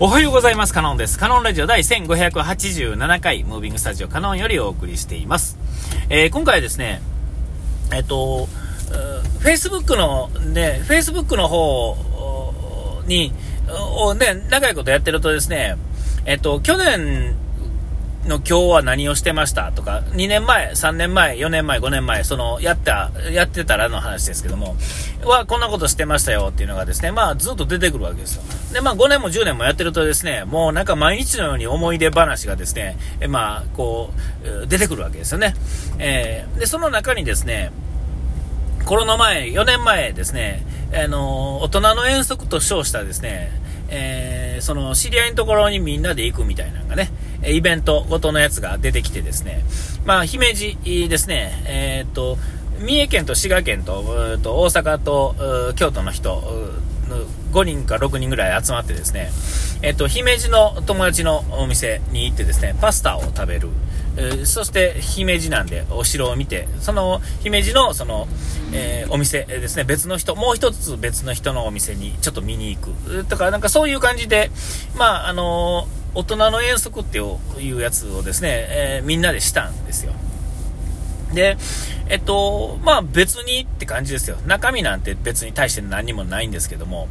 [0.00, 0.74] おはようございます。
[0.74, 1.20] カノンです。
[1.20, 5.56] カノンラジオ第1587回、ムービングスタジオカノンよりお送りしています。
[6.08, 7.00] えー、今回はですね、
[7.92, 8.48] えっと、
[9.38, 11.96] Facebook の、ね、Facebook の方
[13.06, 13.30] に、
[14.18, 15.76] ね、長いことやってるとですね、
[16.26, 17.36] えっと、去年
[18.26, 24.76] の今日は何をしてましたとか、2年前、3年前、4年前、5年前、その、やった、やってたらの話ですけども、
[25.22, 28.42] は、こんなことしてましたよっていうのがですね、まあ、ずっと出てくるわけですよ。
[28.72, 34.10] で、まあ、5年も10年もやってるとですね、もうなんか毎日のように思い出話がですね、えまあ、こ
[34.62, 35.54] う、出てくるわけですよね。
[35.98, 37.72] えー、で、その中にですね、
[38.84, 43.50] コロナ前、4年前ですね、あの大人の遠足と称したですね、
[43.88, 47.10] えー、その知り合いのところにみんなで行くみたいなのがね、
[47.48, 49.64] イベントごとのやつが出てきてですね、
[50.04, 52.38] まあ、姫路ですね、えー、っと、
[52.80, 55.34] 三重県と滋賀県と、と大阪と
[55.76, 56.42] 京都の人、
[57.52, 59.30] 5人か6人ぐらい集まってですね、
[59.82, 63.68] えっと、姫路の友達のお店に行ってですね、パスタを食べる。
[64.44, 68.28] そして姫路なんでお城を見て、その姫路のその、
[68.72, 73.24] えー、お店ですね、別の人、もう一つ別の人のお店にちょっと見に行く。
[73.24, 74.50] とか、なんかそういう感じで、
[74.96, 80.12] まあ、あのー大人の遠足っていうやつをですね、えー、みんなでしたんですよ。
[81.32, 81.56] で、
[82.08, 84.36] えっと、まあ別にって感じですよ。
[84.46, 87.08] 中身なんて別に対して何もないんですけども、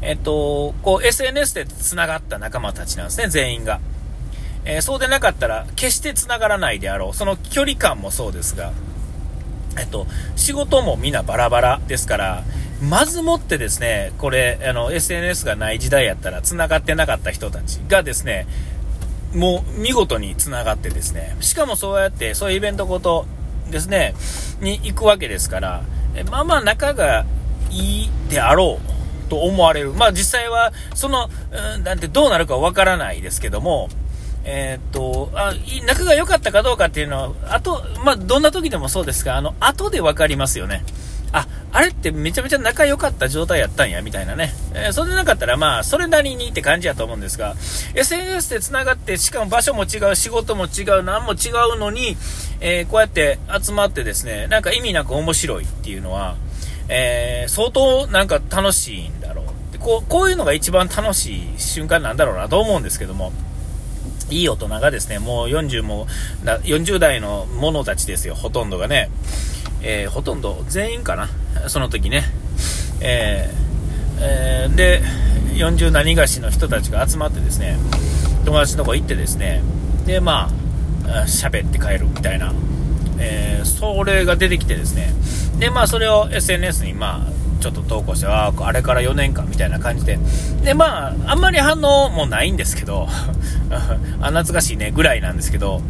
[0.00, 3.80] えっと、こう SNS で繋がった仲間たちなんですね、全員が。
[4.64, 7.14] えー、そうでなかったら決して繋がらないであろう。
[7.14, 8.72] その距離感もそうですが、
[9.78, 12.44] えっと、仕事もみんなバラバラですから、
[12.88, 18.46] まずもってですね、これ、あの、SNS がない時代やったら、繋がってなかった人たちがですね、
[19.34, 23.26] もう見事に繋がってですね、しかもそうやって、そういうイベントごと
[23.70, 24.14] ですね、
[24.60, 25.82] に行くわけですから、
[26.30, 27.26] まあまあ仲が
[27.70, 28.78] いいであろ
[29.26, 29.92] うと思われる。
[29.92, 31.28] まあ実際は、その、
[31.76, 33.88] うん、なんてどうなるかわからないですけども、
[34.44, 35.52] えー、っと、あ、
[35.86, 40.84] 仲が良かったかどうかっていうのは、あと、まあどんな時でもそうですが、あの、後でわかりますよね。
[41.34, 44.54] あ、あれってめちゃめちゃ仲良かった状態やったんや、みたいなね。
[44.72, 47.56] えー、それでなかったら、まあ、それなりにって感じやと思うんですが、
[47.94, 52.16] SNS で繋がって、しかも場所も違う、仕事も違う、何も違うのに、
[52.60, 56.36] えー、こうやって集まってですね、なんか意味なく面白いっていうのは、
[56.88, 60.08] えー、相当なんか楽しいんだろうでこう。
[60.08, 63.32] こういうのが一番楽しい瞬間なんだろうなと思うんですけども、
[64.30, 66.06] いい大人がですね、もう40も、
[66.44, 69.10] 40代の者たちですよ、ほとんどがね。
[69.86, 71.28] えー、ほとんど全員かな、
[71.68, 72.24] その時ね。
[73.00, 75.02] えー、えー、で、
[75.54, 77.76] 40何がしの人たちが集まってですね、
[78.44, 79.62] 友達のとこ行ってですね、
[80.06, 80.50] で、ま
[81.06, 82.52] あ、喋って帰るみたいな、
[83.18, 85.12] え、それが出てきてですね、
[85.58, 90.18] で、まあ、それを SNS に、まあ、ちょっと投稿して、ああ、あれから4年間みたいな感じで、
[90.64, 93.06] で、まあ、あんまり反応もないんですけど、
[94.20, 95.82] あ、懐かしいね、ぐらいなんですけど、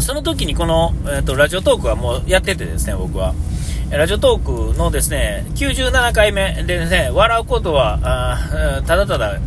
[0.00, 3.34] その時にこの、えーと、ラジオトークはもうやっててですね、僕は。
[3.90, 9.38] ラジオトークのですね、97回目でね、笑うことは、あただただ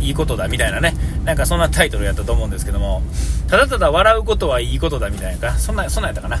[0.00, 0.94] いいことだみたいなね、
[1.24, 3.02] なんかそんなタイトルやったと思うんですけども、
[3.48, 6.40] ただただ笑うことはいいことだみたいな、そんな、そんなやったかな。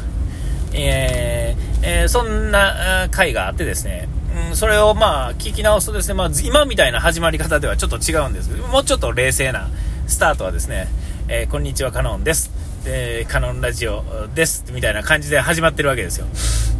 [0.72, 4.08] えー、えー、そんな回があってですね、
[4.50, 9.68] うん、それをまあ聞き直すとですね、まあ、今みたいな始まり方ではちょっと違うんですけど、もうちょっと冷静な
[10.06, 10.88] スタートはですね、
[11.28, 12.59] えー、こんにちは、カノンです。
[12.86, 14.02] えー、カノンラジオ
[14.34, 16.26] です、みたいな感じで始まってるわけですよ。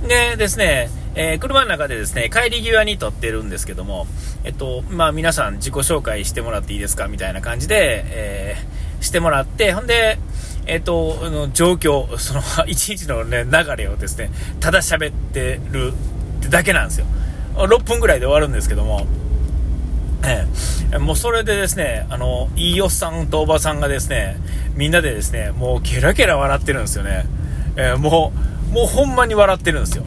[0.08, 4.06] でですね、えー、車の中でですね、帰り際に撮ってるんですけども、
[4.44, 10.18] えっと、まあ皆さん自己紹介してもらっていいですかみたいな感じで、えー、してもらって、ほんで、
[10.66, 15.92] えっと、あの状況、その、 一日のね、流れをですね、ただ喋ってる
[16.48, 17.06] だけなんですよ。
[17.56, 19.06] 6分ぐらいで終わるんですけども、
[20.22, 20.46] え
[20.92, 24.36] え、もうそれでですね、あの、いいおっさんとおばさんがですね、
[24.74, 27.26] みんなでですね、もうケラケラ笑ってるんですよね。
[27.76, 28.32] えー、も
[28.70, 30.04] う、もうほんまに笑ってるんですよ。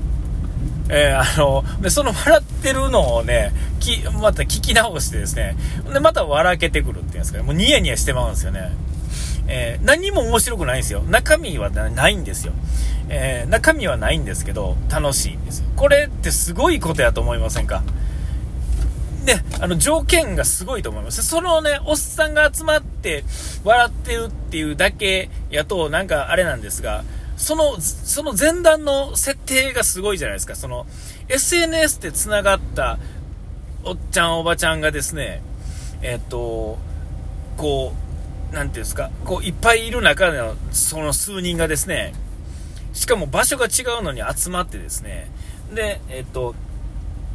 [0.90, 5.56] えー、あの、で、その笑ってるのをね、き、また聞き直してですね、
[5.92, 8.72] で、また笑けてくるっていうんですかね、もうニヤニヤしてまうんですよね。
[9.48, 11.04] えー、何も面白くないんですよ。
[11.10, 12.54] 中身はないんですよ。
[13.10, 15.66] えー、中身はないんですけど、楽しいんですよ。
[15.76, 17.84] これってすごいことやと思いませんか？
[19.24, 21.24] ね、あの、条件がすごいと思います。
[21.24, 23.24] そのね、おっさんが集まって
[23.64, 27.04] 笑ってるっていうだけやと、なんかあれなんですが、
[27.38, 30.56] その、その前段の設定がすごいじゃないですか。
[30.56, 30.86] その、
[31.30, 32.98] SNS で繋がった
[33.84, 35.42] おっちゃんおばちゃんがですね、
[36.02, 36.78] えっと、
[37.58, 37.94] こ
[38.52, 42.14] う、なんていうんですか、こう、いっぱいいる中での、その数人がですね、
[42.94, 45.30] しかも場所が違うのに集まってですね、
[45.74, 46.56] で、えっと、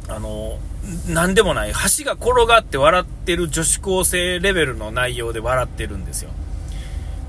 [0.09, 0.57] あの、
[1.07, 6.31] なんでもない、橋が転がって笑ってる女子高生レベルの内容で笑ってるんですよ。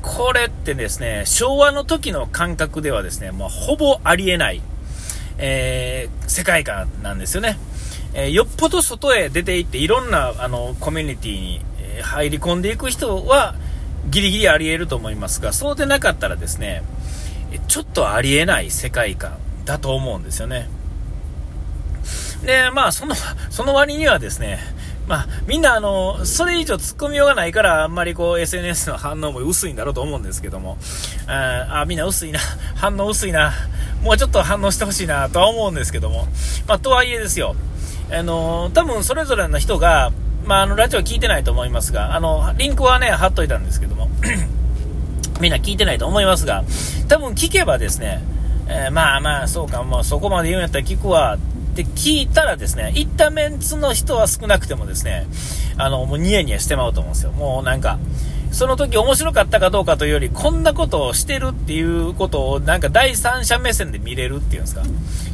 [0.03, 4.63] これってですね、昭和の時の感覚ではですね、もうほぼありえない、
[5.39, 7.59] えー、世界観なんですよね。
[8.15, 11.61] えー、よっぽど外へ出て行っていろんなあのコミュニティに、
[12.03, 13.55] 入り込んでいく人は
[14.09, 16.83] ギリギリあり得ると思いますが、そうでなかったらですね、
[17.69, 20.69] ちょっとありえない世界観だと思うんですよね。
[22.45, 23.15] で、まあ、その、
[23.51, 24.59] その割にはですね、
[25.07, 30.79] まあ、みんな、あの、それ以上突っ込みようがないから、あんまりこう、SNS の反応も薄いんだろうと思うんですけども、
[31.27, 32.39] ああ、みんな薄いな、
[32.77, 33.53] 反応薄いな、
[34.03, 36.29] もうちょっと反応してほしいな、とは思うんですけども、
[36.67, 37.57] まあ、とはいえですよ、
[38.13, 40.13] あの、多分それぞれの人が、
[40.45, 44.09] まあ、あの、ラジオ聞いてないと思いますが、あの、リンクはね、貼っといたんですけども、
[45.41, 46.65] みんな聞いてないと思いますが、
[47.09, 48.23] 多分聞けばですね、
[48.69, 51.37] えー、まあまあ、そうか、もうそこまで言うんやったら聞くわ、
[51.71, 55.27] って聞いたらですね、行ったメンツの人は少なくてもですね、
[55.79, 57.33] あの、もうニヤニヤしてまうと思うんですよ。
[57.33, 57.99] もうなんか、
[58.53, 64.83] その時面白かったかどうかというより、こんなことをしてるっていうことをなんか第三者目線で見れるっていうんですか。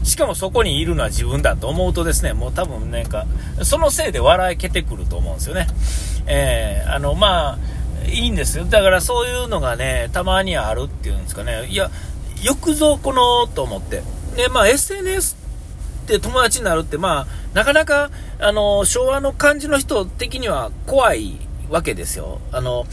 [0.04, 3.26] しかもそこにいるのは自分だと思うとですね、もう多分なんか、
[3.62, 5.66] そのせいで笑いけてくると思うんですよね。
[6.26, 7.58] えー、あの、まあ、
[8.06, 8.64] いいんですよ。
[8.64, 11.66] だからそういうのがね、たまにあるっていうんですかね。
[11.68, 11.90] いや、
[12.42, 14.02] よくぞこの、と思って。
[14.36, 15.45] で、まあ SNS
[16.06, 21.36] って友達になるって、まあ、なかなか、あの、昭和の感じの人的には怖い
[21.68, 22.40] わけですよ。
[22.52, 22.86] あの、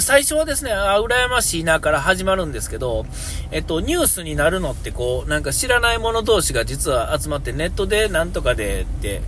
[0.00, 3.04] 最初はですね、あ、羨ましいなから始まるんですけど、
[3.50, 9.22] えっと、ニュースになるのってこう、なんか知らない者同士が実は集まってネットでなんとかでって、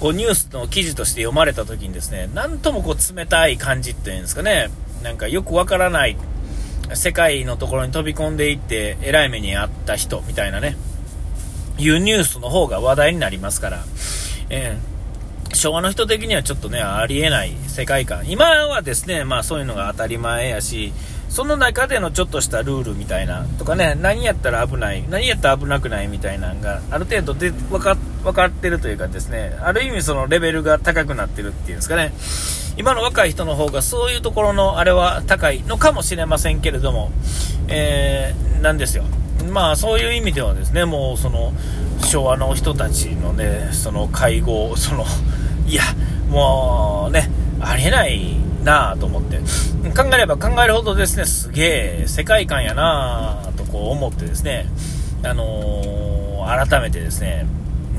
[0.00, 4.70] こうニュースの記事として読まれた時にですね、なんともこう冷たい感じっていうんですかね、
[5.02, 6.16] なんかよくわからない
[6.94, 10.76] 世界のところに飛び込んでいって、偉い目に遭った人みたいなね、
[11.78, 13.84] いうニュースの方が話題になりますから、
[14.50, 18.28] えー、昭和の人的にはちょっとね、ありえない世界観。
[18.28, 20.92] 今はですね、まあそういうのが当たり前やし、
[21.28, 32.12] その中でのちょっとしたルールみたいな、とかね、何やったら危ない、何やったら危なくないみたいなのが、ある程度で分か分かってるというかですね、ある意味そのレベルが高くなってるっていうんですかね、
[32.76, 37.10] 今の若い人の方がそういうところのあれは高いのかもしれませんけれども、
[37.68, 39.04] えー、なんですよ。
[39.54, 41.52] まあそういう意味ではですね、もうその
[42.04, 45.04] 昭和の人たちのね、その会合、その、
[45.68, 45.84] いや、
[46.28, 47.30] もうね、
[47.60, 48.34] ありえない
[48.64, 49.38] なぁと思って、
[49.96, 54.66] 考えれば考えるほどですね、すげえ世界観やなぁとこう思ってですね、
[55.22, 57.46] あのー、改めてですね、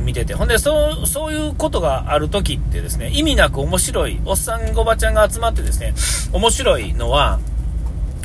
[0.04, 5.94] 見てて、ほんで、そう、そういうことがある時ってですね、意味なく面白い、おっさんおばちゃんが集まってですね、
[6.34, 7.40] 面白いのは、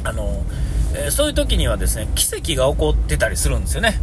[0.03, 0.60] あのー
[0.95, 4.01] えー、そういう時にはですね、奇跡が起こってたりするんですよね。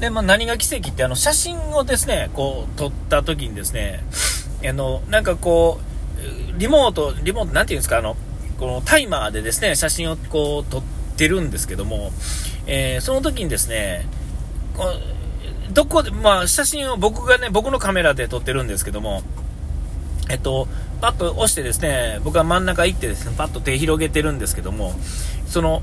[0.00, 4.02] で、まあ、何が奇跡って、あの、写真をですね、こう、撮った時にですね、
[4.66, 5.80] あの、なんかこ
[6.56, 8.16] う、リモート、リモート、なんていうんですか、あの、
[8.58, 10.82] このタイマーでですね、写真をこう、撮っ
[11.16, 12.12] てるんですけども、
[12.66, 14.06] えー、その時にですね、
[14.76, 14.84] こ
[15.72, 19.22] どこで、まあ、写真を僕がね、僕のカメラで撮ってるんですけども、
[20.30, 20.68] えっと、
[21.00, 24.94] パッと押してですね、僕は真ん中行ってですね、パッと手広げてるんですけども、
[25.46, 25.82] その、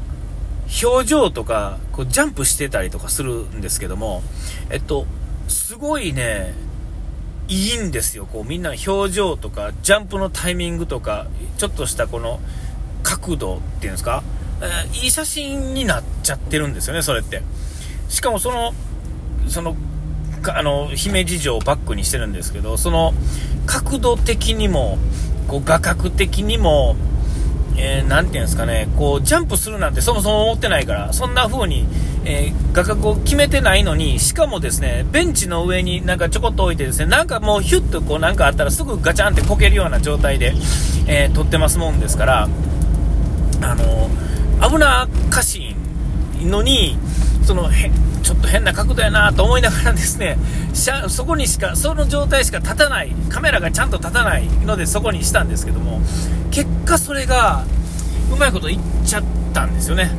[0.84, 4.22] 表情とか、こうジャンプしてたりとかするんですけども、
[4.70, 5.06] えっと、
[5.48, 6.54] すごいね、
[7.48, 8.26] いいんですよ。
[8.26, 11.28] こうみんな表情とか、ジャンプのタイミングとか、
[11.58, 12.40] ちょっとしたこの
[13.04, 14.24] 角度っていうんですか、
[14.62, 17.42] えー、いい写真になっちゃってるんですよね、それって。
[18.10, 18.74] しかもその、
[19.48, 19.76] その、
[20.50, 23.14] あの、姫路城をバックにしてるんですけど、その
[23.66, 24.98] 角度的にも、
[25.48, 26.98] こう画角的にも、
[27.78, 31.86] えー、ていうんですかね、こう、ジャンプするなんてそもそも思ってないから、そんな風に、
[32.26, 40.54] えー、画角を決めてないのに、しかもですね、ベンチの上になんかちょこっと置いてですね、なんかもうヒュッとこうなんかあったらすぐガチャンってこけるような状態で、
[41.08, 42.50] えー、撮ってますもんですから、
[43.62, 45.76] あのー、危なっかし
[46.42, 46.98] いのに、
[47.46, 47.70] その
[48.22, 50.38] ちょっと変な角度やなと思いながらですね
[51.08, 56.02] そこにしかその状態しか立たないカメラがちゃんと立たないのでそこにしたんですけども
[56.52, 57.66] 結果それが
[58.32, 60.12] うまいこといっちゃったんですよね。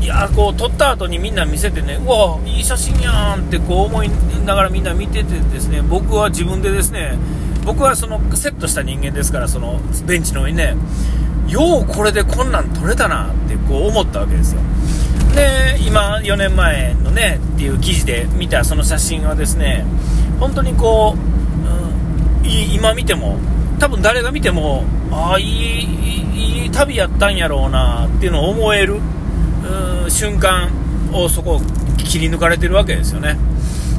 [0.00, 4.10] いやこう撮った後にみんな見せてねうわいい写真やんってこう思い
[4.44, 7.16] ながらみんな見ててですね僕は自分でですね
[7.64, 10.74] 僕はそのセットした人間ですからそのベンチの上にね
[11.46, 14.60] ようこれでこんなん撮れたなってこう思ったわけですよ。
[15.32, 19.84] で今4年前のねっていう記事で見たその写真はですね
[20.38, 23.38] 本当にこう、うん、今見ても
[23.78, 29.00] 多分誰が見てもああいいいい旅やったんやろうなっていうのを思える
[30.08, 30.70] 瞬間
[31.12, 31.60] をそこを
[31.98, 33.36] 切り抜かれてるわけですよね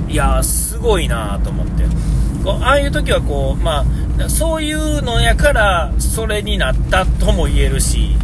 [0.10, 1.84] いやー、すごいなと思って。
[2.44, 3.86] こうああいう時はこう、ま
[4.20, 8.18] あ、そういうのやからそれになったとも言えるし、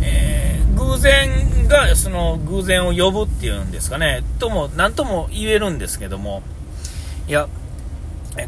[0.00, 1.28] えー、偶然
[1.66, 6.42] がその偶然を呼ぶっていうんですかね、とも、なんとも言えるんですけども、
[7.28, 7.48] いや、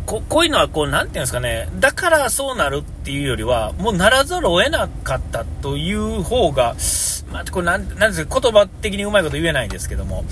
[0.04, 6.74] ここういうのはこう、なんていうんですかね、だからそうなるっていうよりは、もうならざるを得なかったという方が、
[7.32, 10.24] まあ、これなん、なんですか、言葉的にうまいこと言えないんですけども、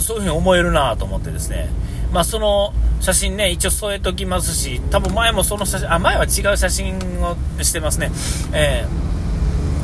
[0.00, 1.68] そういうふうに思えるなと思ってですね、
[2.12, 8.10] まあ、その写真ね、一応添えときますし、多分前もその写真、あ、前は違う写真をしてますね。
[8.52, 9.11] えー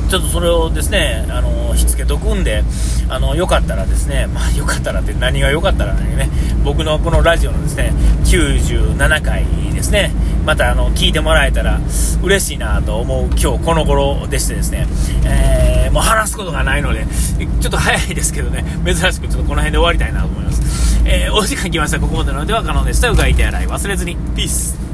[0.09, 2.63] ちょっとそれをですね、あの、ひっつけとくんで、
[3.09, 6.29] あの、よかったらですね、 まあ、よかったらって何がよかったらね、
[6.63, 7.93] 僕のこのラジオのですね、
[8.25, 10.11] 97回ですね、
[10.45, 11.79] またあの、聞いてもらえたら
[12.23, 14.87] 嬉しいなと思う今日この頃でしてですね、
[15.25, 17.05] えー、もう話すことがないので、
[17.61, 21.01] ちょっと早いですけどね、珍しくちょっとこの辺で終わりたいなと思います。
[21.05, 21.99] えー、お時間来ました。
[21.99, 23.09] ここまでのでは可能でした。
[23.09, 24.15] うがい手洗い忘れずに。
[24.35, 24.88] ピース。